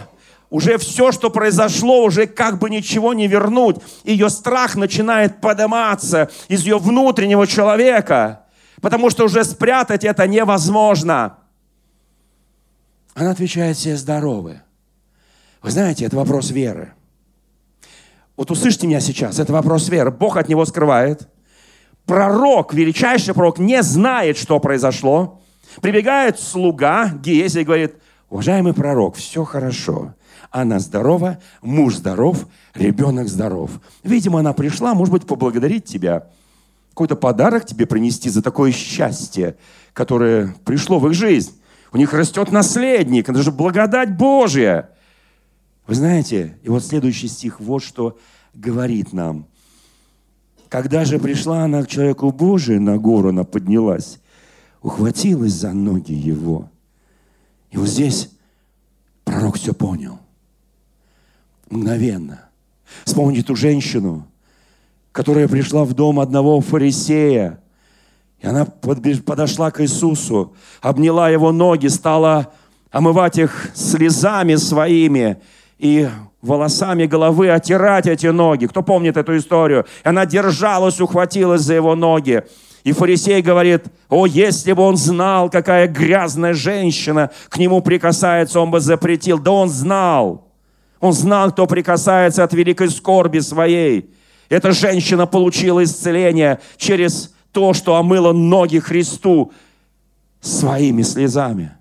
[0.50, 3.78] Уже все, что произошло, уже как бы ничего не вернуть.
[4.04, 8.46] Ее страх начинает подниматься из ее внутреннего человека,
[8.82, 11.38] потому что уже спрятать это невозможно.
[13.14, 14.62] Она отвечает, все здоровы.
[15.62, 16.94] Вы знаете, это вопрос веры.
[18.36, 20.10] Вот услышьте меня сейчас, это вопрос веры.
[20.10, 21.30] Бог от него скрывает.
[22.06, 25.42] Пророк, величайший пророк, не знает, что произошло.
[25.82, 27.94] Прибегает слуга Гиези и говорит–
[28.30, 30.14] Уважаемый пророк, все хорошо.
[30.52, 33.72] Она здорова, муж здоров, ребенок здоров.
[34.04, 36.28] Видимо, она пришла, может быть, поблагодарить тебя.
[36.92, 39.58] Какой-то подарок тебе принести за такое счастье,
[39.94, 41.54] которое пришло в их жизнь.
[41.92, 44.92] У них растет наследник, это же благодать Божья.
[45.88, 48.18] Вы знаете, и вот следующий стих вот что
[48.54, 49.48] говорит нам.
[50.68, 54.20] Когда же пришла она к человеку Божию, на гору она поднялась,
[54.84, 56.70] ухватилась за ноги его–
[57.72, 58.30] и вот здесь
[59.24, 60.20] пророк все понял.
[61.70, 62.50] Мгновенно.
[63.06, 64.28] Вспомните ту женщину,
[65.12, 67.60] которая пришла в дом одного фарисея.
[68.40, 72.54] И она подошла к Иисусу, обняла его ноги, стала
[72.90, 75.40] омывать их слезами своими
[75.78, 76.10] и
[76.42, 78.66] волосами головы отирать эти ноги.
[78.66, 79.86] Кто помнит эту историю?
[80.04, 82.44] И она держалась, ухватилась за его ноги.
[82.84, 88.72] И фарисей говорит, о, если бы он знал, какая грязная женщина к нему прикасается, он
[88.72, 89.40] бы запретил.
[89.40, 90.48] Да он знал.
[91.00, 94.14] Он знал, кто прикасается от великой скорби своей.
[94.50, 99.52] Эта женщина получила исцеление через то, что омыла ноги Христу
[100.42, 101.79] своими слезами.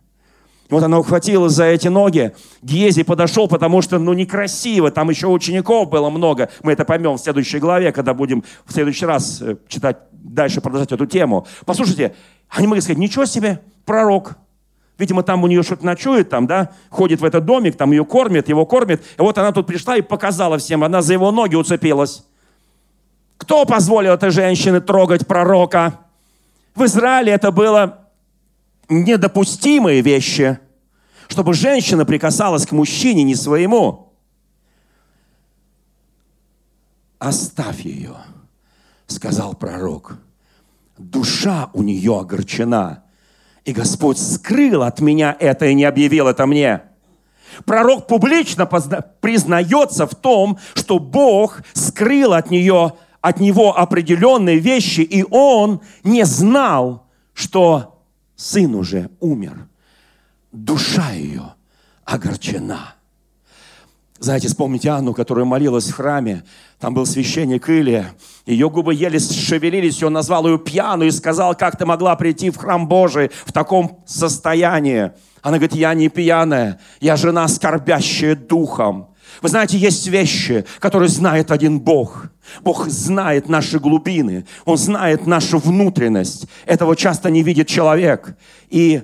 [0.71, 2.33] Вот она ухватилась за эти ноги.
[2.63, 4.91] Гези подошел, потому что, ну, некрасиво.
[4.91, 6.51] Там еще учеников было много.
[6.63, 10.93] Мы это поймем в следующей главе, когда будем в следующий раз э, читать дальше, продолжать
[10.93, 11.47] эту тему.
[11.65, 12.15] Послушайте,
[12.51, 14.37] они могли сказать, ничего себе, пророк.
[14.99, 18.49] Видимо, там у нее что-то ночует, там, да, ходит в этот домик, там ее кормят,
[18.49, 19.01] его кормят.
[19.17, 22.25] И вот она тут пришла и показала всем, она за его ноги уцепилась.
[23.39, 26.01] Кто позволил этой женщине трогать пророка?
[26.75, 28.08] В Израиле это было
[28.89, 30.59] недопустимые вещи,
[31.29, 34.13] чтобы женщина прикасалась к мужчине не своему.
[37.19, 38.17] Оставь ее,
[39.07, 40.19] сказал пророк.
[40.97, 43.05] Душа у нее огорчена,
[43.65, 46.83] и Господь скрыл от меня это и не объявил это мне.
[47.65, 55.25] Пророк публично признается в том, что Бог скрыл от нее, от него определенные вещи, и
[55.29, 57.98] он не знал, что
[58.39, 59.69] сын уже умер.
[60.51, 61.55] душа ее
[62.05, 62.95] огорчена.
[64.19, 66.43] Знаете, вспомните Анну, которая молилась в храме.
[66.81, 68.15] Там был священник Илия.
[68.47, 72.57] Ее губы еле шевелились, он назвал ее пьяную и сказал, как ты могла прийти в
[72.57, 75.13] храм Божий в таком состоянии.
[75.43, 79.15] Она говорит, я не пьяная, я жена, скорбящая духом.
[79.43, 82.27] Вы знаете, есть вещи, которые знает один Бог.
[82.63, 86.47] Бог знает наши глубины, Он знает нашу внутренность.
[86.67, 88.37] Этого часто не видит человек.
[88.69, 89.03] И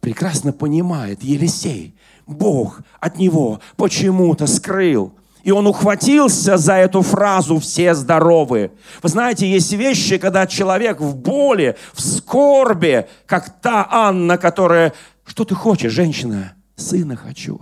[0.00, 1.94] прекрасно понимает Елисей,
[2.26, 5.14] Бог от него почему-то скрыл.
[5.42, 8.72] И он ухватился за эту фразу «все здоровы».
[9.02, 14.92] Вы знаете, есть вещи, когда человек в боли, в скорби, как та Анна, которая
[15.24, 17.60] «Что ты хочешь, женщина?» «Сына хочу».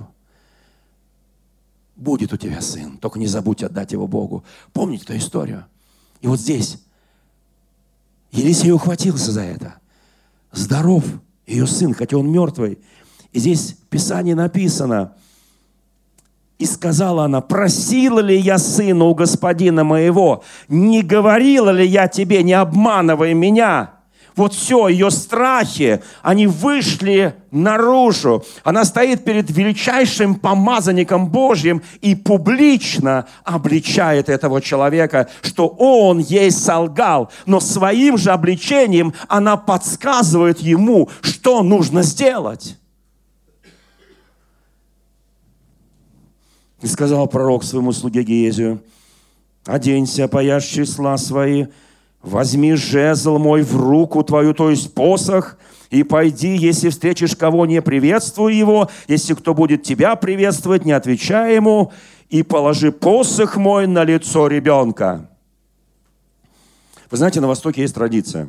[1.99, 4.45] Будет у тебя сын, только не забудь отдать его Богу.
[4.73, 5.65] Помните эту историю?
[6.21, 6.79] И вот здесь
[8.31, 9.75] Елисей ухватился за это.
[10.53, 11.05] Здоров
[11.45, 12.79] ее сын, хотя он мертвый.
[13.33, 15.15] И здесь в Писании написано,
[16.59, 22.45] и сказала она, просила ли я сына у господина моего, не говорила ли я тебе,
[22.45, 23.98] не обманывай меня?
[24.39, 28.45] Вот все, ее страхи, они вышли наружу.
[28.63, 37.33] Она стоит перед величайшим помазанником Божьим и публично обличает этого человека, что он ей солгал.
[37.47, 42.79] Но своим же обличением она подсказывает ему, что нужно сделать.
[46.81, 48.81] И сказал пророк своему слуге Гезию,
[49.67, 51.67] «Оденься, пояшь числа свои,
[52.23, 55.59] возьми жезл мой в руку твою, то есть посох,
[55.91, 61.55] и пойди, если встретишь кого, не приветствуй его, если кто будет тебя приветствовать, не отвечай
[61.55, 61.93] ему,
[62.29, 65.31] и положи посох мой на лицо ребенка».
[67.11, 68.49] Вы знаете, на Востоке есть традиция.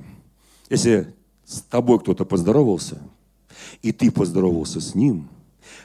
[0.69, 1.13] Если
[1.45, 2.99] с тобой кто-то поздоровался,
[3.81, 5.29] и ты поздоровался с ним,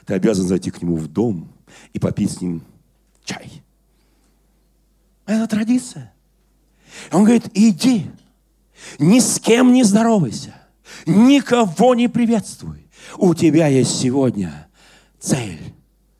[0.05, 1.47] ты обязан зайти к нему в дом
[1.93, 2.61] и попить с ним
[3.23, 3.63] чай.
[5.25, 6.13] Это традиция.
[7.11, 8.09] Он говорит, иди,
[8.99, 10.53] ни с кем не здоровайся,
[11.05, 12.87] никого не приветствуй.
[13.17, 14.67] У тебя есть сегодня
[15.19, 15.73] цель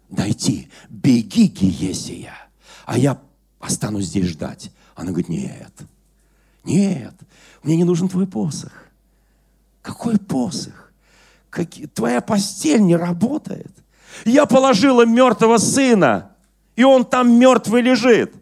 [0.10, 0.70] дойти.
[0.90, 2.36] Беги, Гиесия,
[2.86, 3.20] а я
[3.60, 4.72] останусь здесь ждать.
[4.96, 5.74] Она говорит, нет,
[6.64, 7.14] нет,
[7.64, 8.72] мне не нужен твой посох.
[9.82, 10.92] Какой посох?
[11.50, 11.70] Как...
[11.94, 13.72] Твоя постель не работает.
[14.24, 16.32] Я положила мертвого сына,
[16.76, 18.34] и он там мертвый лежит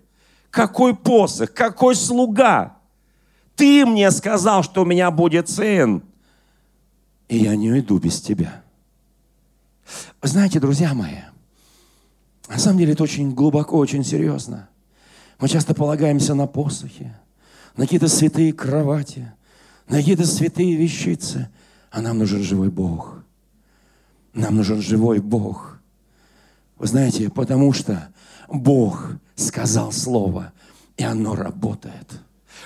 [0.53, 2.77] какой посох, какой слуга.
[3.55, 6.03] Ты мне сказал, что у меня будет сын,
[7.27, 8.61] и я не уйду без тебя.
[10.21, 11.21] Знаете, друзья мои,
[12.47, 14.69] на самом деле это очень глубоко, очень серьезно.
[15.39, 17.11] Мы часто полагаемся на посохи,
[17.75, 19.33] на какие-то святые кровати,
[19.87, 21.49] на какие-то святые вещицы.
[21.89, 23.23] А нам нужен живой Бог.
[24.33, 25.79] Нам нужен живой Бог.
[26.77, 28.13] Вы знаете, потому что
[28.53, 30.53] Бог сказал слово,
[30.95, 32.07] и оно работает.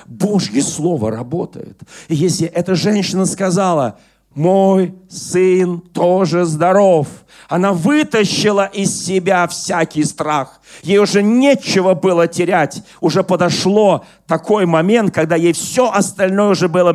[0.06, 1.80] Божье слово работает.
[2.10, 3.98] И если эта женщина сказала,
[4.36, 7.08] мой сын тоже здоров,
[7.48, 10.60] она вытащила из себя всякий страх.
[10.84, 12.84] Ей уже нечего было терять.
[13.00, 16.94] Уже подошло такой момент, когда ей все остальное уже было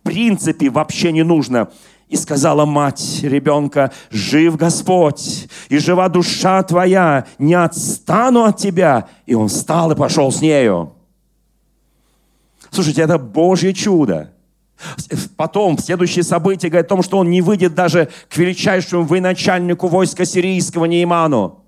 [0.00, 1.68] в принципе вообще не нужно.
[2.10, 9.08] И сказала мать ребенка, жив Господь, и жива душа твоя, не отстану от тебя.
[9.26, 10.92] И он встал и пошел с нею.
[12.70, 14.32] Слушайте, это Божье чудо.
[15.36, 20.24] Потом, следующее событие говорит о том, что он не выйдет даже к величайшему военачальнику войска
[20.24, 21.64] сирийского Нейману,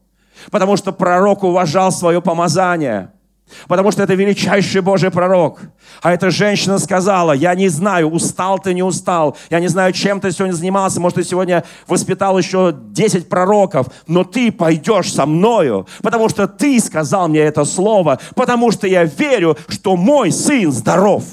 [0.51, 3.13] потому что пророк уважал свое помазание–
[3.69, 5.61] Потому что это величайший Божий пророк.
[6.01, 9.37] А эта женщина сказала, я не знаю, устал ты, не устал.
[9.51, 11.01] Я не знаю, чем ты сегодня занимался.
[11.01, 13.87] Может, ты сегодня воспитал еще 10 пророков.
[14.07, 18.21] Но ты пойдешь со мною, потому что ты сказал мне это слово.
[18.35, 21.25] Потому что я верю, что мой сын здоров.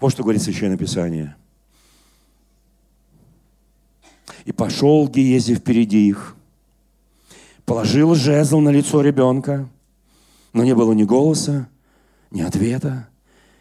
[0.00, 1.36] Вот что говорит Священное Писание.
[4.44, 6.36] И пошел Гиези впереди их–
[7.70, 9.68] положил жезл на лицо ребенка,
[10.52, 11.68] но не было ни голоса,
[12.32, 13.06] ни ответа.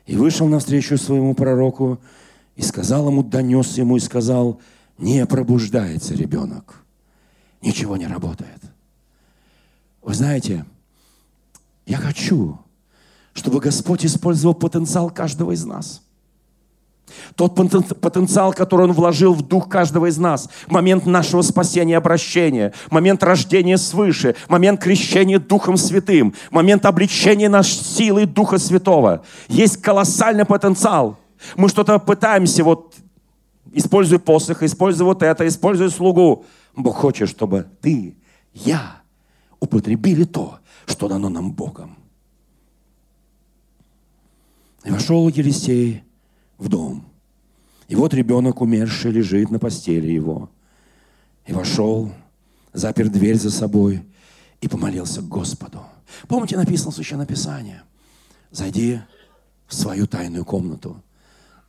[0.08, 2.02] И вышел навстречу своему пророку
[2.56, 4.60] и сказал ему, донес ему и сказал,
[4.98, 6.84] не пробуждается ребенок,
[7.62, 8.64] ничего не работает.
[10.02, 10.66] Вы знаете,
[11.86, 12.58] я хочу,
[13.34, 16.02] чтобы Господь использовал потенциал каждого из нас–
[17.36, 22.74] тот потенциал, который Он вложил в дух каждого из нас, момент нашего спасения и обращения,
[22.90, 29.24] момент рождения свыше, момент крещения Духом Святым, момент обличения нашей силы Духа Святого.
[29.48, 31.18] Есть колоссальный потенциал.
[31.56, 32.96] Мы что-то пытаемся вот
[33.74, 36.46] используй посох, используй вот это, используй слугу.
[36.76, 38.18] Бог хочет, чтобы ты,
[38.54, 39.02] я
[39.60, 41.98] употребили то, что дано нам Богом.
[44.86, 46.04] И вошел Елисей
[46.60, 47.06] в дом.
[47.88, 50.52] И вот ребенок умерший лежит на постели его.
[51.48, 52.12] И вошел,
[52.74, 54.06] запер дверь за собой
[54.62, 55.84] и помолился Господу.
[56.28, 57.82] Помните, написано в Священном Писании.
[58.52, 59.00] Зайди
[59.66, 61.02] в свою тайную комнату,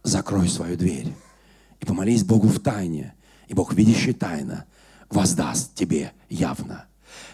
[0.03, 1.15] закрой свою дверь
[1.81, 3.15] и помолись Богу в тайне.
[3.49, 4.67] И Бог, видящий тайно,
[5.09, 6.87] воздаст тебе явно.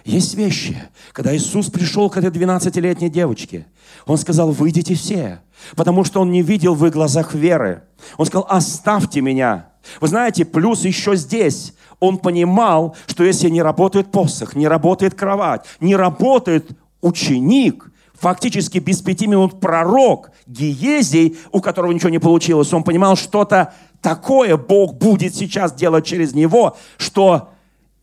[0.05, 0.81] Есть вещи,
[1.13, 3.67] когда Иисус пришел к этой 12-летней девочке,
[4.07, 5.41] Он сказал, выйдите все,
[5.75, 7.83] потому что Он не видел в их глазах веры.
[8.17, 9.67] Он сказал, оставьте меня.
[10.01, 15.65] Вы знаете, плюс еще здесь, он понимал, что если не работает посох, не работает кровать,
[15.81, 22.83] не работает ученик, фактически без пяти минут пророк Гиезий, у которого ничего не получилось, он
[22.83, 27.51] понимал, что-то такое Бог будет сейчас делать через него, что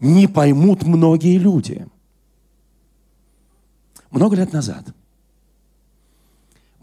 [0.03, 1.87] не поймут многие люди.
[4.11, 4.85] Много лет назад,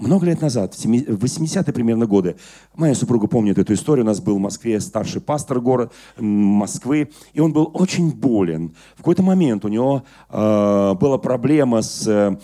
[0.00, 2.36] много лет назад, в 80-е примерно годы,
[2.74, 7.40] моя супруга помнит эту историю, у нас был в Москве старший пастор города Москвы, и
[7.40, 8.74] он был очень болен.
[8.94, 12.36] В какой-то момент у него э, была проблема с э,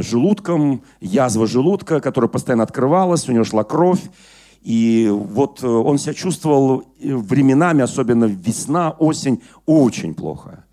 [0.00, 4.00] желудком, язва желудка, которая постоянно открывалась, у него шла кровь,
[4.68, 10.66] и вот э, он себя чувствовал э, временами, особенно весна, осень, очень плохо.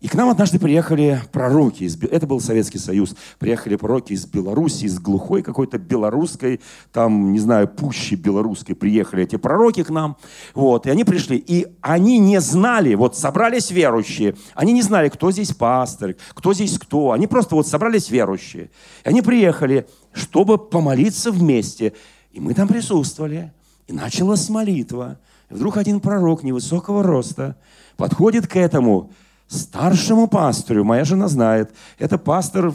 [0.00, 4.86] И к нам однажды приехали пророки, из, это был Советский Союз, приехали пророки из Беларуси,
[4.86, 6.60] из глухой какой-то белорусской,
[6.92, 8.74] там, не знаю, пущей белорусской.
[8.74, 10.16] Приехали эти пророки к нам,
[10.56, 15.30] вот, и они пришли, и они не знали, вот собрались верующие, они не знали, кто
[15.30, 18.72] здесь пастор, кто здесь кто, они просто вот собрались верующие,
[19.04, 21.92] и они приехали, чтобы помолиться вместе,
[22.32, 23.52] и мы там присутствовали.
[23.86, 25.18] И началась молитва.
[25.50, 27.56] И вдруг один пророк невысокого роста
[27.96, 29.10] подходит к этому
[29.48, 30.84] старшему пастору.
[30.84, 31.72] Моя жена знает.
[31.98, 32.74] Это пастор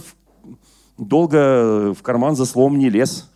[0.97, 3.29] долго в карман за словом не лез.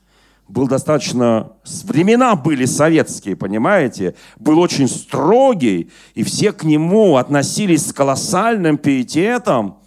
[0.48, 1.52] Был достаточно...
[1.84, 4.16] Времена были советские, понимаете?
[4.38, 9.78] Был очень строгий, и все к нему относились с колоссальным пиететом.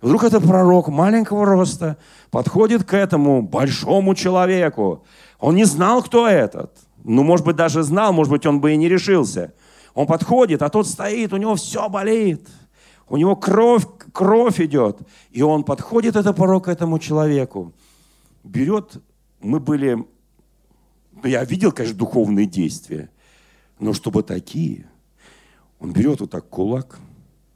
[0.00, 1.96] Вдруг это пророк маленького роста
[2.30, 5.04] подходит к этому большому человеку
[5.38, 6.76] он не знал, кто этот.
[7.02, 9.52] Ну, может быть, даже знал, может быть, он бы и не решился.
[9.94, 12.48] Он подходит, а тот стоит, у него все болит.
[13.08, 14.98] У него кровь, кровь идет.
[15.30, 17.72] И он подходит, это порог, к этому человеку.
[18.42, 19.02] Берет,
[19.40, 19.94] мы были,
[21.12, 23.10] ну, я видел, конечно, духовные действия,
[23.78, 24.88] но чтобы такие,
[25.78, 26.98] он берет вот так кулак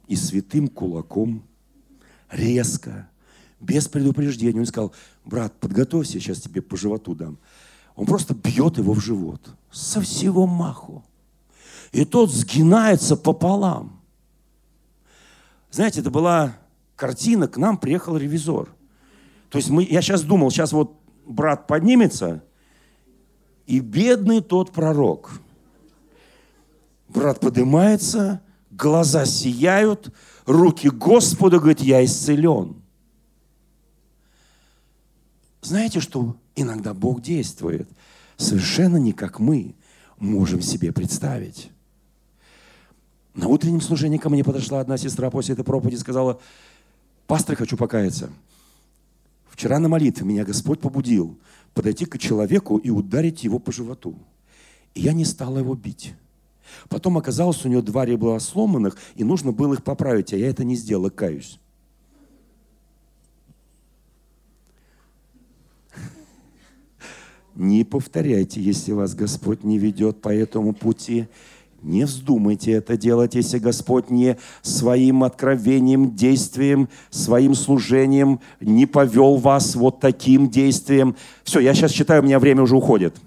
[0.07, 1.43] и святым кулаком
[2.29, 3.09] резко,
[3.59, 4.93] без предупреждения, он сказал,
[5.25, 7.37] брат, подготовься, сейчас тебе по животу дам.
[7.99, 11.03] Он просто бьет его в живот со всего маху.
[11.91, 13.99] И тот сгинается пополам.
[15.69, 16.55] Знаете, это была
[16.95, 18.69] картина, к нам приехал ревизор.
[19.49, 22.41] То есть мы, я сейчас думал, сейчас вот брат поднимется,
[23.67, 25.31] и бедный тот пророк.
[27.09, 32.81] Брат поднимается, глаза сияют, руки Господа, говорит, я исцелен.
[35.61, 37.89] Знаете, что иногда Бог действует
[38.37, 39.75] совершенно не как мы
[40.17, 41.71] можем себе представить.
[43.33, 46.39] На утреннем служении ко мне подошла одна сестра после этой проповеди и сказала,
[47.27, 48.29] пастор, хочу покаяться.
[49.49, 51.37] Вчера на молитве меня Господь побудил
[51.73, 54.15] подойти к человеку и ударить его по животу.
[54.95, 56.15] И я не стала его бить.
[56.87, 60.63] Потом оказалось, у него два ребра сломанных, и нужно было их поправить, а я это
[60.63, 61.59] не сделала, каюсь.
[67.59, 71.27] Не повторяйте, если вас Господь не ведет по этому пути.
[71.81, 79.75] Не вздумайте это делать, если Господь не своим откровением, действием, своим служением не повел вас
[79.75, 81.17] вот таким действием.
[81.43, 83.17] Все, я сейчас читаю, у меня время уже уходит.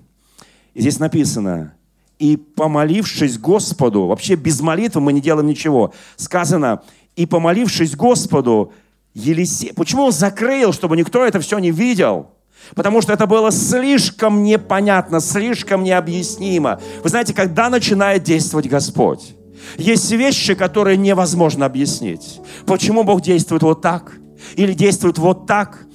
[0.72, 1.74] И здесь написано,
[2.18, 5.92] и помолившись Господу, вообще без молитвы мы не делаем ничего.
[6.16, 6.80] Сказано,
[7.16, 8.72] и помолившись Господу,
[9.12, 12.28] Елисей, почему он закрыл, чтобы никто это все не видел?
[12.74, 16.80] Потому что это было слишком непонятно, слишком необъяснимо.
[17.02, 19.34] Вы знаете, когда начинает действовать Господь?
[19.76, 22.40] Есть вещи, которые невозможно объяснить.
[22.66, 24.12] Почему Бог действует вот так?
[24.56, 25.86] Или действует вот так?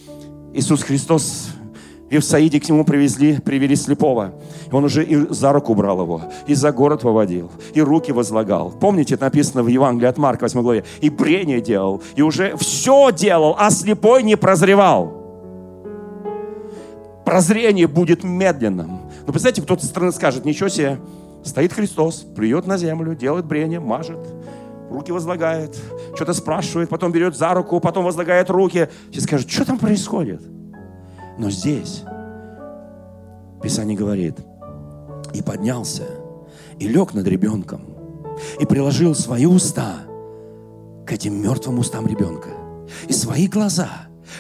[0.54, 1.50] Иисус Христос
[2.10, 4.34] в Евсаиде к нему привезли, привели слепого.
[4.72, 8.72] И он уже и за руку брал его, и за город выводил, и руки возлагал.
[8.72, 10.86] Помните, это написано в Евангелии от Марка 8 главе.
[11.02, 15.17] И брение делал, и уже все делал, а слепой не прозревал
[17.28, 19.02] прозрение будет медленным.
[19.26, 20.98] Но представьте, кто-то со стороны скажет, ничего себе,
[21.44, 24.18] Стоит Христос, плюет на землю, делает брение, мажет,
[24.90, 25.78] руки возлагает,
[26.16, 28.88] что-то спрашивает, потом берет за руку, потом возлагает руки.
[29.12, 30.42] Все скажут, что там происходит?
[31.38, 32.04] Но здесь
[33.62, 34.38] Писание говорит,
[35.34, 36.04] и поднялся,
[36.80, 37.82] и лег над ребенком,
[38.58, 39.96] и приложил свои уста
[41.06, 42.50] к этим мертвым устам ребенка,
[43.10, 43.90] и свои глаза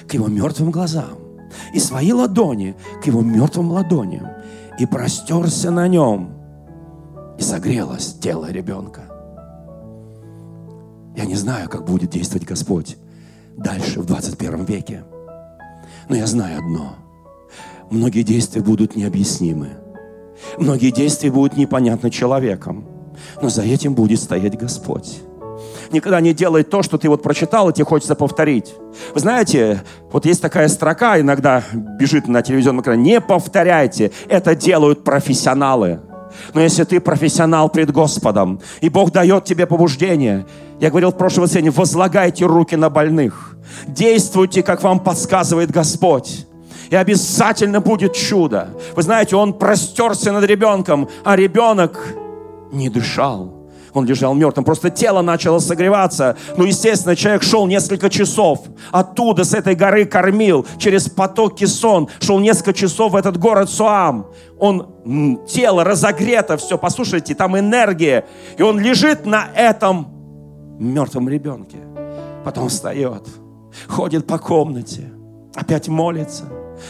[0.07, 1.26] к его мертвым глазам,
[1.73, 4.27] и свои ладони к его мертвым ладоням,
[4.79, 6.31] и простерся на нем,
[7.37, 9.01] и согрелось тело ребенка.
[11.15, 12.97] Я не знаю, как будет действовать Господь
[13.57, 15.03] дальше, в 21 веке.
[16.09, 16.95] Но я знаю одно.
[17.89, 19.69] Многие действия будут необъяснимы.
[20.57, 22.85] Многие действия будут непонятны человеком.
[23.41, 25.21] Но за этим будет стоять Господь.
[25.91, 28.73] Никогда не делай то, что ты вот прочитал, и тебе хочется повторить.
[29.13, 35.03] Вы знаете, вот есть такая строка, иногда бежит на телевизионном экране, не повторяйте, это делают
[35.03, 36.01] профессионалы.
[36.53, 40.45] Но если ты профессионал пред Господом, и Бог дает тебе побуждение,
[40.79, 43.55] я говорил в прошлом воскресенье, возлагайте руки на больных,
[43.87, 46.45] действуйте, как вам подсказывает Господь
[46.89, 48.69] и обязательно будет чудо.
[48.95, 52.13] Вы знаете, он простерся над ребенком, а ребенок
[52.71, 53.56] не дышал.
[53.93, 56.37] Он лежал мертвым, просто тело начало согреваться.
[56.55, 58.61] Ну, естественно, человек шел несколько часов.
[58.91, 62.09] Оттуда, с этой горы кормил, через потоки сон.
[62.19, 64.27] Шел несколько часов в этот город Суам.
[64.59, 68.25] Он, тело разогрето, все, послушайте, там энергия.
[68.57, 70.07] И он лежит на этом
[70.79, 71.77] мертвом ребенке.
[72.43, 73.23] Потом встает,
[73.87, 75.11] ходит по комнате,
[75.55, 76.45] опять молится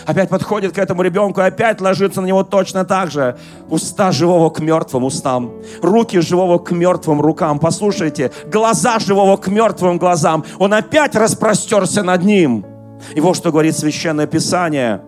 [0.05, 3.37] Опять подходит к этому ребенку и опять ложится на него точно так же.
[3.69, 5.51] Уста живого к мертвым устам.
[5.81, 7.59] Руки живого к мертвым рукам.
[7.59, 10.43] Послушайте, глаза живого к мертвым глазам.
[10.59, 12.65] Он опять распростерся над ним.
[13.15, 15.01] И вот что говорит Священное Писание.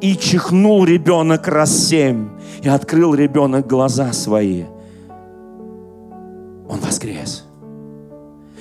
[0.00, 2.30] И чихнул ребенок раз семь.
[2.62, 4.64] И открыл ребенок глаза свои.
[6.68, 7.44] Он воскрес.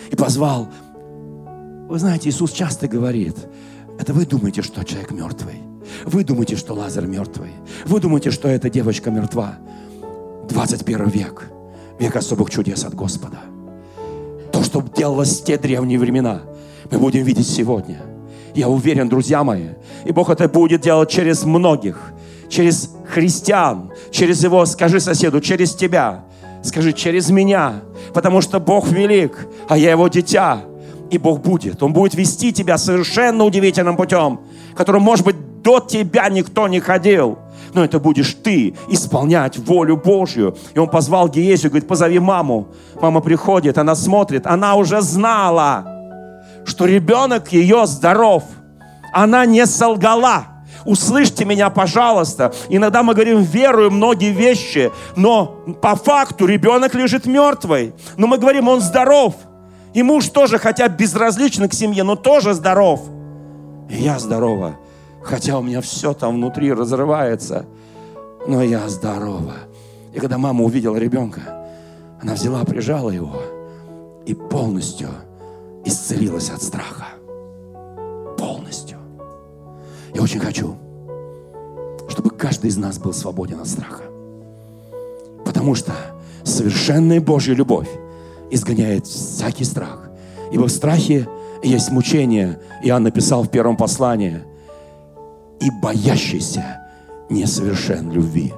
[0.10, 0.68] И позвал.
[1.88, 3.36] Вы знаете, Иисус часто говорит–
[4.00, 5.62] это вы думаете, что человек мертвый.
[6.06, 7.52] Вы думаете, что Лазарь мертвый.
[7.86, 9.58] Вы думаете, что эта девочка мертва.
[10.50, 11.50] 21 век.
[12.00, 13.40] Век особых чудес от Господа.
[14.52, 16.42] То, что делалось в те древние времена,
[16.90, 18.02] мы будем видеть сегодня.
[18.54, 19.70] Я уверен, друзья мои,
[20.04, 22.12] и Бог это будет делать через многих,
[22.50, 26.26] через христиан, через его, скажи соседу, через тебя,
[26.64, 27.82] скажи, через меня,
[28.14, 30.64] потому что Бог велик, а я его дитя,
[31.12, 31.84] и Бог будет.
[31.84, 34.40] Он будет вести тебя совершенно удивительным путем,
[34.76, 37.38] которым, может быть, до тебя никто не ходил.
[37.74, 40.58] Но это будешь ты исполнять волю Божью.
[40.74, 42.70] И он позвал Гиезию, говорит, позови маму.
[43.00, 45.86] Мама приходит, она смотрит, она уже знала,
[46.66, 48.44] что ребенок ее здоров.
[49.14, 50.46] Она не солгала.
[50.86, 52.54] Услышьте меня, пожалуйста.
[52.70, 57.94] Иногда мы говорим, верую многие вещи, но по факту ребенок лежит мертвый.
[58.18, 59.36] Но мы говорим, он здоров.
[59.94, 63.02] И муж тоже, хотя безразличен к семье, но тоже здоров.
[63.90, 64.76] И я здорова.
[65.22, 67.66] Хотя у меня все там внутри разрывается.
[68.48, 69.56] Но я здорова.
[70.14, 71.42] И когда мама увидела ребенка,
[72.22, 73.42] она взяла, прижала его
[74.26, 75.10] и полностью
[75.84, 77.08] исцелилась от страха.
[78.38, 78.98] Полностью.
[80.14, 80.76] Я очень хочу,
[82.08, 84.04] чтобы каждый из нас был свободен от страха.
[85.46, 85.94] Потому что
[86.44, 87.90] совершенная Божья любовь
[88.52, 90.10] изгоняет всякий страх.
[90.52, 91.28] Ибо в страхе
[91.64, 92.60] есть мучение.
[92.84, 94.42] Иоанн написал в первом послании.
[95.60, 96.82] И боящийся
[97.30, 98.54] несовершен любви.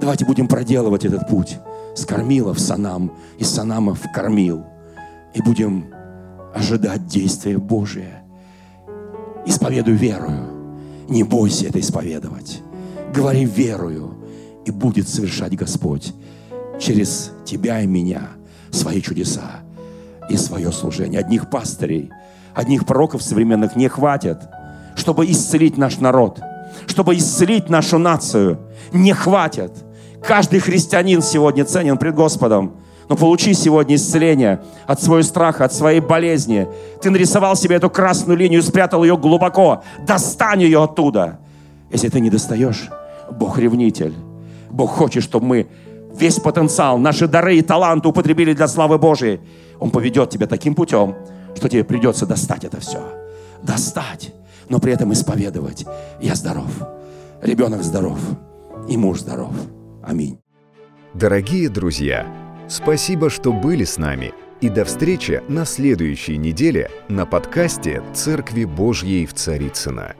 [0.00, 1.58] Давайте будем проделывать этот путь
[1.94, 4.64] с кормилов санам и санамов кормил.
[5.34, 5.86] И будем
[6.54, 8.22] ожидать действия Божия.
[9.44, 10.46] Исповедуй верою.
[11.08, 12.60] Не бойся это исповедовать.
[13.14, 14.14] Говори верою,
[14.64, 16.12] и будет совершать Господь
[16.78, 18.30] через тебя и меня–
[18.70, 19.60] свои чудеса
[20.28, 21.20] и свое служение.
[21.20, 22.10] Одних пастырей,
[22.54, 24.38] одних пророков современных не хватит,
[24.96, 26.40] чтобы исцелить наш народ,
[26.86, 28.58] чтобы исцелить нашу нацию.
[28.92, 29.72] Не хватит.
[30.22, 32.76] Каждый христианин сегодня ценен пред Господом.
[33.08, 36.66] Но получи сегодня исцеление от своего страха, от своей болезни.
[37.00, 39.84] Ты нарисовал себе эту красную линию, спрятал ее глубоко.
[40.04, 41.38] Достань ее оттуда.
[41.92, 42.88] Если ты не достаешь,
[43.30, 44.14] Бог ревнитель.
[44.70, 45.66] Бог хочет, чтобы мы
[46.20, 49.40] весь потенциал, наши дары и таланты употребили для славы Божией,
[49.78, 51.14] Он поведет тебя таким путем,
[51.54, 53.00] что тебе придется достать это все.
[53.62, 54.34] Достать,
[54.68, 55.86] но при этом исповедовать.
[56.20, 56.70] Я здоров,
[57.42, 58.18] ребенок здоров,
[58.88, 59.52] и муж здоров.
[60.02, 60.38] Аминь.
[61.14, 62.26] Дорогие друзья,
[62.68, 64.32] спасибо, что были с нами.
[64.60, 70.14] И до встречи на следующей неделе на подкасте «Церкви Божьей в Царицына.